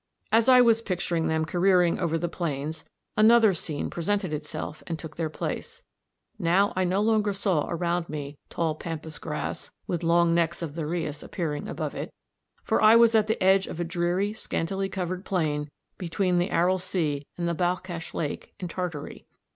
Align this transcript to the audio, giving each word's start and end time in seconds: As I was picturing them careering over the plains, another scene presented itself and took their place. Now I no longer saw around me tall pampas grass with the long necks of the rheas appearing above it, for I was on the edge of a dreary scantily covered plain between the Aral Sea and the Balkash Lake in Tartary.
As 0.31 0.49
I 0.49 0.61
was 0.61 0.81
picturing 0.81 1.27
them 1.27 1.45
careering 1.45 1.99
over 1.99 2.17
the 2.17 2.27
plains, 2.27 2.83
another 3.15 3.53
scene 3.53 3.91
presented 3.91 4.33
itself 4.33 4.81
and 4.87 4.97
took 4.97 5.15
their 5.15 5.29
place. 5.29 5.83
Now 6.39 6.73
I 6.75 6.85
no 6.85 7.01
longer 7.01 7.33
saw 7.33 7.67
around 7.69 8.09
me 8.09 8.35
tall 8.49 8.73
pampas 8.73 9.19
grass 9.19 9.69
with 9.85 10.01
the 10.01 10.07
long 10.07 10.33
necks 10.33 10.63
of 10.63 10.73
the 10.73 10.87
rheas 10.87 11.21
appearing 11.21 11.67
above 11.67 11.93
it, 11.93 12.11
for 12.63 12.81
I 12.81 12.95
was 12.95 13.13
on 13.13 13.27
the 13.27 13.43
edge 13.43 13.67
of 13.67 13.79
a 13.79 13.83
dreary 13.83 14.33
scantily 14.33 14.89
covered 14.89 15.23
plain 15.23 15.69
between 15.99 16.39
the 16.39 16.49
Aral 16.49 16.79
Sea 16.79 17.27
and 17.37 17.47
the 17.47 17.53
Balkash 17.53 18.11
Lake 18.15 18.55
in 18.59 18.67
Tartary. 18.67 19.27